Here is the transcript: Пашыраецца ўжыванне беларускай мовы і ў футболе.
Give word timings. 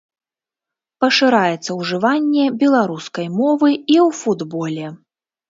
Пашыраецца 1.03 1.75
ўжыванне 1.81 2.47
беларускай 2.65 3.27
мовы 3.39 3.69
і 3.75 3.95
ў 4.07 4.19
футболе. 4.23 4.87